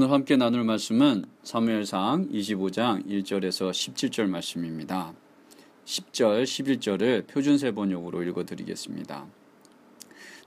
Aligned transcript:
오늘 0.00 0.12
함께 0.12 0.36
나눌 0.36 0.62
말씀은 0.62 1.24
사무엘상 1.42 2.28
25장 2.30 3.04
1절에서 3.04 3.72
17절 3.72 4.28
말씀입니다. 4.28 5.12
10절, 5.84 6.44
11절을 6.44 7.26
표준세 7.26 7.72
번역으로 7.72 8.22
읽어 8.22 8.44
드리겠습니다. 8.44 9.26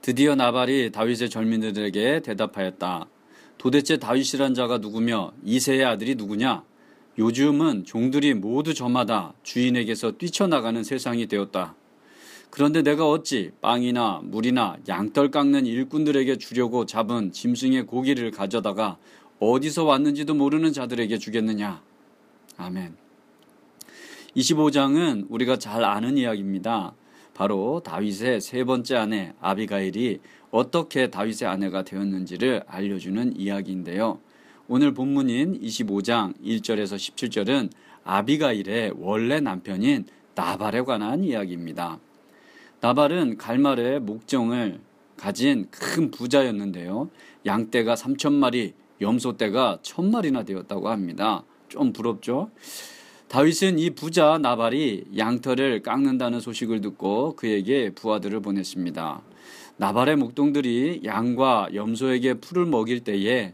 드디어 0.01 0.35
나발이 0.35 0.93
다윗의 0.93 1.29
젊은이들에게 1.29 2.21
대답하였다. 2.21 3.07
도대체 3.57 3.97
다윗이란 3.97 4.53
자가 4.53 4.77
누구며 4.77 5.33
이세의 5.43 5.83
아들이 5.83 6.15
누구냐? 6.15 6.63
요즘은 7.19 7.83
종들이 7.83 8.33
모두 8.33 8.73
저마다 8.73 9.33
주인에게서 9.43 10.13
뛰쳐나가는 10.13 10.81
세상이 10.81 11.27
되었다. 11.27 11.75
그런데 12.51 12.81
내가 12.83 13.09
어찌 13.09 13.51
빵이나 13.61 14.21
물이나 14.23 14.77
양떨 14.87 15.31
깎는 15.31 15.65
일꾼들에게 15.65 16.37
주려고 16.37 16.85
잡은 16.85 17.31
짐승의 17.31 17.87
고기를 17.87 18.31
가져다가 18.31 18.97
어디서 19.41 19.85
왔는지도 19.85 20.35
모르는 20.35 20.71
자들에게 20.71 21.17
주겠느냐. 21.17 21.81
아멘. 22.57 22.95
25장은 24.37 25.25
우리가 25.29 25.57
잘 25.57 25.83
아는 25.83 26.15
이야기입니다. 26.15 26.93
바로 27.33 27.81
다윗의 27.83 28.39
세 28.39 28.63
번째 28.63 28.97
아내 28.97 29.33
아비가일이 29.41 30.19
어떻게 30.51 31.09
다윗의 31.09 31.47
아내가 31.47 31.83
되었는지를 31.83 32.65
알려주는 32.67 33.35
이야기인데요. 33.35 34.19
오늘 34.67 34.93
본문인 34.93 35.59
25장 35.59 36.39
1절에서 36.39 36.95
17절은 36.95 37.71
아비가일의 38.03 38.93
원래 38.97 39.39
남편인 39.39 40.05
나발에 40.35 40.81
관한 40.81 41.23
이야기입니다. 41.23 41.99
나발은 42.79 43.37
갈말의 43.37 44.01
목정을 44.01 44.81
가진 45.17 45.67
큰 45.71 46.11
부자였는데요. 46.11 47.09
양떼가 47.47 47.95
3천 47.95 48.33
마리, 48.33 48.73
염소 49.01 49.37
떼가 49.37 49.79
1천마리나 49.81 50.45
되었다고 50.45 50.89
합니다. 50.89 51.43
좀 51.67 51.91
부럽죠? 51.91 52.51
다윗은 53.27 53.79
이 53.79 53.91
부자 53.91 54.37
나발이 54.37 55.05
양털을 55.17 55.81
깎는다는 55.81 56.39
소식을 56.39 56.81
듣고 56.81 57.35
그에게 57.35 57.89
부하들을 57.91 58.41
보냈습니다. 58.41 59.21
나발의 59.77 60.17
목동들이 60.17 61.01
양과 61.05 61.69
염소에게 61.73 62.35
풀을 62.35 62.65
먹일 62.65 63.03
때에 63.03 63.53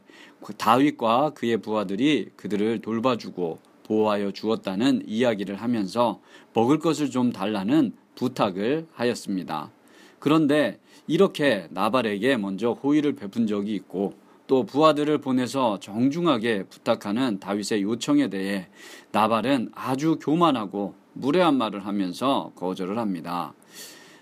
다윗과 0.57 1.31
그의 1.35 1.57
부하들이 1.57 2.29
그들을 2.35 2.81
돌봐주고 2.81 3.59
보호하여 3.83 4.31
주었다는 4.31 5.03
이야기를 5.05 5.55
하면서 5.55 6.19
먹을 6.53 6.79
것을 6.79 7.09
좀 7.09 7.31
달라는 7.31 7.93
부탁을 8.15 8.87
하였습니다. 8.93 9.71
그런데 10.19 10.79
이렇게 11.07 11.67
나발에게 11.69 12.37
먼저 12.37 12.71
호의를 12.71 13.13
베푼 13.13 13.47
적이 13.47 13.75
있고 13.75 14.13
또 14.47 14.65
부하들을 14.65 15.17
보내서 15.19 15.79
정중하게 15.79 16.63
부탁하는 16.63 17.39
다윗의 17.39 17.83
요청에 17.83 18.29
대해 18.29 18.67
나발은 19.11 19.71
아주 19.75 20.17
교만하고 20.21 20.95
무례한 21.13 21.57
말을 21.57 21.85
하면서 21.85 22.51
거절을 22.55 22.97
합니다. 22.97 23.53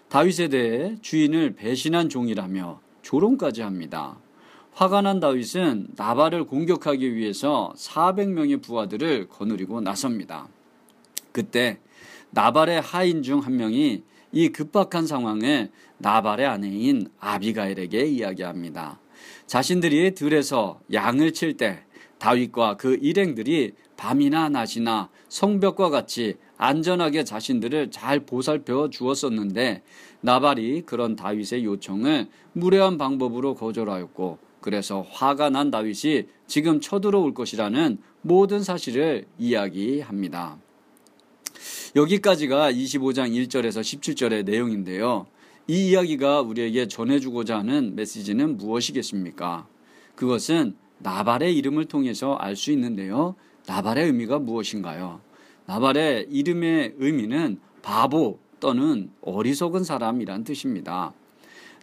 다윗에 0.10 0.48
대해 0.48 0.96
주인을 1.02 1.56
배신한 1.56 2.10
종이라며 2.10 2.80
조롱까지 3.04 3.62
합니다. 3.62 4.18
화가 4.74 5.04
난 5.04 5.20
다윗은 5.20 5.90
나발을 5.96 6.46
공격하기 6.46 7.16
위해서 7.16 7.74
400명의 7.78 8.62
부하들을 8.62 9.30
거느리고 9.30 9.80
나섭니다. 9.80 10.48
그때 11.32 11.80
나발의 12.32 12.82
하인 12.82 13.24
중 13.24 13.40
한 13.40 13.56
명이 13.56 14.04
이 14.32 14.50
급박한 14.50 15.08
상황을 15.08 15.72
나발의 15.98 16.46
아내인 16.46 17.08
아비가일에게 17.20 18.06
이야기합니다. 18.06 19.00
자신들이 19.48 20.16
들에서 20.16 20.80
양을 20.92 21.34
칠 21.34 21.58
때 21.58 21.84
다윗과 22.18 22.78
그 22.78 22.98
일행들이 23.02 23.74
밤이나 23.98 24.50
낮이나 24.50 25.10
성벽과 25.30 25.90
같이 25.90 26.36
안전하게 26.58 27.24
자신들을 27.24 27.92
잘 27.92 28.22
보살펴 28.22 28.90
주었었는데 28.90 29.84
나발이 30.22 30.84
그런 30.86 31.16
다윗의 31.16 31.66
요청을 31.66 32.28
무례한 32.54 32.98
방법으로 32.98 33.56
거절하였고 33.56 34.40
그래서 34.62 35.06
화가 35.12 35.52
난 35.52 35.70
다윗이 35.70 36.24
지금 36.48 36.82
쳐들어올 36.82 37.34
것이라는 37.34 38.00
모든 38.22 38.64
사실을 38.64 39.26
이야기합니다. 39.38 40.58
여기까지가 41.96 42.72
25장 42.72 43.30
1절에서 43.32 43.82
17절의 43.82 44.46
내용인데요. 44.46 45.28
이 45.68 45.90
이야기가 45.90 46.42
우리에게 46.42 46.88
전해주고자 46.88 47.58
하는 47.60 47.96
메시지는 47.96 48.58
무엇이겠습니까? 48.58 49.68
그것은 50.16 50.76
나발의 51.00 51.58
이름을 51.58 51.86
통해서 51.86 52.36
알 52.36 52.56
수 52.56 52.72
있는데요. 52.72 53.36
나발의 53.68 54.06
의미가 54.06 54.40
무엇인가요? 54.40 55.22
나발의 55.66 56.28
이름의 56.30 56.94
의미는 56.98 57.60
바보 57.82 58.38
또는 58.60 59.10
어리석은 59.22 59.84
사람이란 59.84 60.44
뜻입니다. 60.44 61.14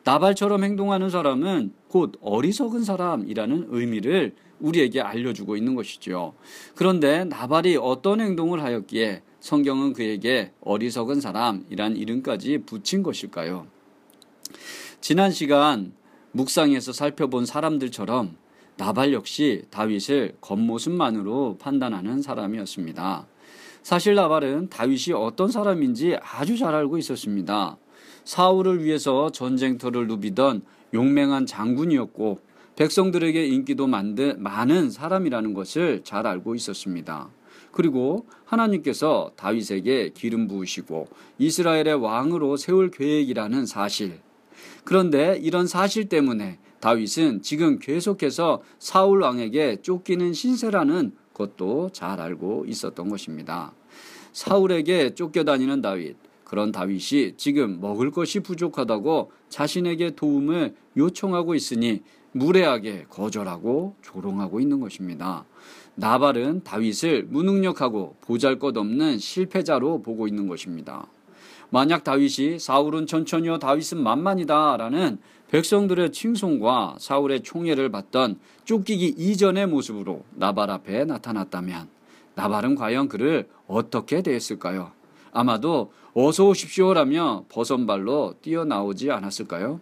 나발처럼 0.05 0.63
행동하는 0.63 1.11
사람은 1.11 1.73
곧 1.89 2.19
어리석은 2.21 2.85
사람이라는 2.85 3.67
의미를 3.71 4.35
우리에게 4.61 5.01
알려주고 5.01 5.57
있는 5.57 5.75
것이죠. 5.75 6.35
그런데 6.77 7.25
나발이 7.25 7.77
어떤 7.77 8.21
행동을 8.21 8.63
하였기에 8.63 9.23
성경은 9.41 9.93
그에게 9.93 10.53
어리석은 10.61 11.21
사람이란 11.21 11.97
이름까지 11.97 12.59
붙인 12.59 13.03
것일까요? 13.03 13.72
지난 15.01 15.31
시간 15.31 15.93
묵상에서 16.33 16.93
살펴본 16.93 17.47
사람들처럼 17.47 18.37
나발 18.77 19.13
역시 19.13 19.65
다윗을 19.71 20.37
겉모습만으로 20.41 21.59
판단하는 21.59 22.23
사람이었습니다. 22.23 23.27
사실 23.83 24.15
나발은 24.15 24.69
다윗이 24.71 25.15
어떤 25.15 25.51
사람인지 25.51 26.17
아주 26.23 26.57
잘 26.57 26.75
알고 26.75 26.99
있었습니다. 26.99 27.77
사울을 28.25 28.85
위해서 28.85 29.31
전쟁터를 29.31 30.07
누비던 30.07 30.63
용맹한 30.95 31.47
장군이었고 31.47 32.39
백성들에게 32.77 33.45
인기도 33.47 33.87
많은 33.87 34.91
사람이라는 34.91 35.55
것을 35.55 36.03
잘 36.05 36.27
알고 36.27 36.55
있었습니다. 36.55 37.29
그리고 37.73 38.27
하나님께서 38.45 39.33
다윗에게 39.37 40.11
기름 40.15 40.47
부으시고 40.47 41.09
이스라엘의 41.39 41.95
왕으로 41.95 42.57
세울 42.57 42.91
계획이라는 42.91 43.67
사실. 43.67 44.21
그런데 44.85 45.39
이런 45.43 45.67
사실 45.67 46.09
때문에 46.09 46.59
다윗은 46.81 47.43
지금 47.43 47.79
계속해서 47.79 48.63
사울 48.79 49.23
왕에게 49.23 49.83
쫓기는 49.83 50.33
신세라는 50.33 51.13
것도 51.33 51.91
잘 51.93 52.21
알고 52.21 52.65
있었던 52.67 53.09
것입니다. 53.09 53.73
사울에게 54.33 55.15
쫓겨다니는 55.15 55.81
다윗. 55.81 56.17
그런 56.45 56.71
다윗이 56.71 57.37
지금 57.39 57.81
먹을 57.81 58.11
것이 58.11 58.41
부족하다고 58.41 59.33
자신에게 59.49 60.11
도움을 60.17 60.75
요청하고 60.97 61.55
있으니 61.55 62.03
무례하게 62.33 63.07
거절하고 63.09 63.97
조롱하고 64.03 64.61
있는 64.61 64.81
것입니다. 64.81 65.47
나발은 65.95 66.65
다윗을 66.65 67.25
무능력하고 67.25 68.17
보잘것없는 68.23 69.19
실패자로 69.19 70.03
보고 70.03 70.27
있는 70.27 70.47
것입니다. 70.47 71.07
만약 71.71 72.05
다윗이 72.05 72.59
사울은 72.59 73.07
천천히요 73.07 73.59
다윗은 73.59 74.03
만만이다라는 74.03 75.19
백성들의 75.51 76.13
칭송과 76.13 76.97
사울의 76.99 77.43
총애를 77.43 77.91
받던 77.91 78.39
쫓기기 78.65 79.15
이전의 79.19 79.67
모습으로 79.67 80.25
나발 80.31 80.71
앞에 80.71 81.05
나타났다면 81.05 81.89
나발은 82.35 82.75
과연 82.75 83.09
그를 83.09 83.49
어떻게 83.67 84.23
대했을까요? 84.23 84.93
아마도 85.33 85.93
어서 86.15 86.47
오십시오라며 86.49 87.45
버선발로 87.49 88.35
뛰어나오지 88.43 89.11
않았을까요? 89.11 89.81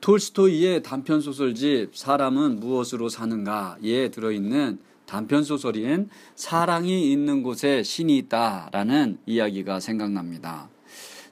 톨스토이의 0.00 0.82
단편 0.82 1.20
소설집 1.20 1.96
사람은 1.96 2.60
무엇으로 2.60 3.08
사는가에 3.08 4.10
들어있는 4.10 4.78
단편 5.12 5.44
소설인 5.44 6.08
사랑이 6.36 7.12
있는 7.12 7.42
곳에 7.42 7.82
신이 7.82 8.16
있다라는 8.16 9.18
이야기가 9.26 9.78
생각납니다. 9.78 10.70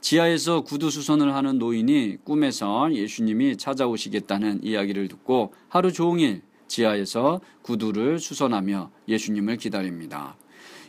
지하에서 0.03 0.65
구두 0.65 0.91
수선을 0.91 1.35
하는 1.35 1.59
노인이 1.59 2.19
꿈에서 2.23 2.93
예수님이 2.93 3.57
찾아오시겠다는 3.57 4.65
이야기를 4.65 5.09
듣고 5.09 5.55
하루 5.71 5.95
종일 5.95 6.43
지하에서 6.69 7.41
구두를 7.63 8.19
수선하며 8.19 8.91
예수님을 9.09 9.57
기다립니다. 9.57 10.37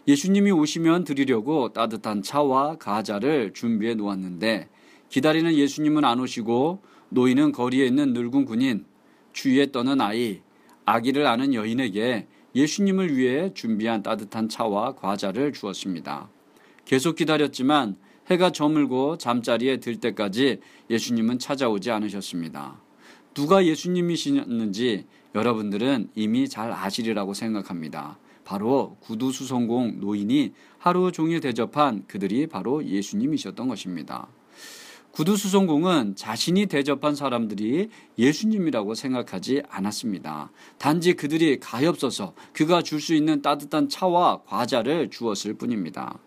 예수님이 0.05 0.51
오시면 0.51 1.05
드리려고 1.05 1.71
따뜻한 1.71 2.21
차와 2.21 2.75
과자를 2.75 3.53
준비해 3.53 3.93
놓았는데 3.93 4.67
기다리는 5.07 5.53
예수님은 5.53 6.03
안 6.03 6.19
오시고 6.19 6.81
노인은 7.07 7.53
거리에 7.53 7.85
있는 7.85 8.11
늙은 8.11 8.43
군인, 8.43 8.83
주위에 9.31 9.71
떠는 9.71 10.01
아이, 10.01 10.41
아기를 10.83 11.25
아는 11.25 11.53
여인에게 11.53 12.27
예수님을 12.55 13.15
위해 13.15 13.53
준비한 13.53 14.03
따뜻한 14.03 14.49
차와 14.49 14.95
과자를 14.95 15.53
주었습니다. 15.53 16.29
계속 16.85 17.15
기다렸지만 17.15 17.95
해가 18.29 18.51
저물고 18.51 19.17
잠자리에 19.17 19.77
들 19.77 19.97
때까지 19.97 20.59
예수님은 20.89 21.39
찾아오지 21.39 21.91
않으셨습니다. 21.91 22.79
누가 23.33 23.65
예수님이시는지 23.65 25.05
여러분들은 25.33 26.09
이미 26.15 26.49
잘 26.49 26.71
아시리라고 26.71 27.33
생각합니다. 27.33 28.17
바로 28.43 28.97
구두수성공 29.01 29.99
노인이 30.01 30.53
하루 30.77 31.11
종일 31.11 31.39
대접한 31.39 32.03
그들이 32.07 32.47
바로 32.47 32.85
예수님이셨던 32.85 33.67
것입니다. 33.69 34.27
구두수성공은 35.11 36.15
자신이 36.15 36.67
대접한 36.67 37.15
사람들이 37.15 37.89
예수님이라고 38.17 38.95
생각하지 38.95 39.61
않았습니다. 39.69 40.51
단지 40.77 41.13
그들이 41.13 41.59
가엾어서 41.59 42.33
그가 42.53 42.81
줄 42.81 43.01
수 43.01 43.15
있는 43.15 43.41
따뜻한 43.41 43.89
차와 43.89 44.43
과자를 44.43 45.09
주었을 45.09 45.55
뿐입니다. 45.55 46.19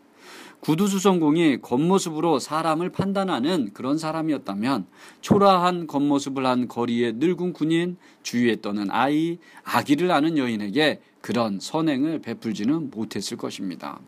구두수성공이 0.58 1.60
겉모습으로 1.60 2.40
사람을 2.40 2.90
판단하는 2.90 3.70
그런 3.74 3.96
사람이었다면 3.96 4.86
초라한 5.20 5.86
겉모습을 5.86 6.44
한 6.44 6.66
거리의 6.66 7.12
늙은 7.16 7.52
군인, 7.52 7.96
주위에 8.22 8.60
떠는 8.60 8.90
아이, 8.90 9.38
아기를 9.62 10.10
아는 10.10 10.36
여인에게 10.36 11.00
그런 11.20 11.60
선행을 11.60 12.22
베풀지는 12.22 12.90
못했을 12.90 13.36
것입니다. 13.36 14.00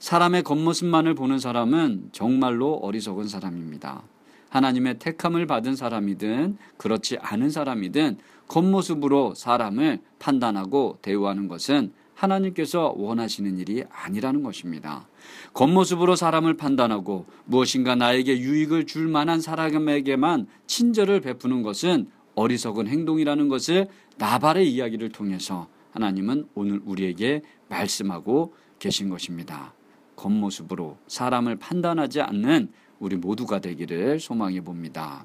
사람의 0.00 0.42
겉모습만을 0.44 1.14
보는 1.14 1.38
사람은 1.38 2.08
정말로 2.12 2.72
어리석은 2.76 3.28
사람입니다. 3.28 4.02
하나님의 4.48 4.98
택함을 4.98 5.46
받은 5.46 5.76
사람이든 5.76 6.56
그렇지 6.78 7.18
않은 7.18 7.50
사람이든 7.50 8.16
겉모습으로 8.48 9.34
사람을 9.34 10.00
판단하고 10.18 10.98
대우하는 11.02 11.48
것은 11.48 11.92
하나님께서 12.14 12.94
원하시는 12.96 13.58
일이 13.58 13.84
아니라는 13.90 14.42
것입니다. 14.42 15.06
겉모습으로 15.52 16.16
사람을 16.16 16.56
판단하고 16.56 17.26
무엇인가 17.44 17.94
나에게 17.94 18.40
유익을 18.40 18.86
줄 18.86 19.06
만한 19.06 19.40
사람에게만 19.40 20.46
친절을 20.66 21.20
베푸는 21.20 21.62
것은 21.62 22.10
어리석은 22.34 22.88
행동이라는 22.88 23.48
것을 23.48 23.88
나발의 24.16 24.72
이야기를 24.72 25.10
통해서 25.10 25.68
하나님은 25.92 26.46
오늘 26.54 26.80
우리에게 26.84 27.42
말씀하고 27.68 28.54
계신 28.78 29.10
것입니다. 29.10 29.74
겉모습으로 30.20 30.98
사람을 31.06 31.56
판단하지 31.56 32.20
않는 32.20 32.70
우리 32.98 33.16
모두가 33.16 33.60
되기를 33.60 34.20
소망해 34.20 34.60
봅니다. 34.60 35.24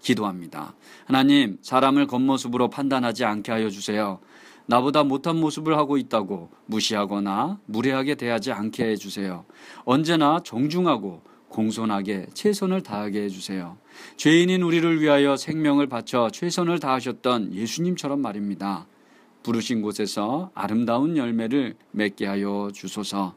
기도합니다. 0.00 0.74
하나님, 1.06 1.56
사람을 1.62 2.06
겉모습으로 2.06 2.68
판단하지 2.68 3.24
않게 3.24 3.50
하여 3.50 3.70
주세요. 3.70 4.20
나보다 4.66 5.02
못한 5.02 5.36
모습을 5.36 5.76
하고 5.76 5.96
있다고 5.96 6.50
무시하거나 6.66 7.60
무례하게 7.66 8.14
대하지 8.14 8.52
않게 8.52 8.84
해주세요. 8.90 9.44
언제나 9.84 10.40
정중하고 10.44 11.22
공손하게 11.48 12.26
최선을 12.34 12.82
다하게 12.82 13.22
해주세요. 13.24 13.78
죄인인 14.16 14.62
우리를 14.62 15.00
위하여 15.00 15.36
생명을 15.36 15.86
바쳐 15.86 16.28
최선을 16.30 16.80
다하셨던 16.80 17.54
예수님처럼 17.54 18.20
말입니다. 18.20 18.86
부르신 19.42 19.82
곳에서 19.82 20.50
아름다운 20.54 21.16
열매를 21.16 21.76
맺게 21.92 22.26
하여 22.26 22.70
주소서 22.74 23.36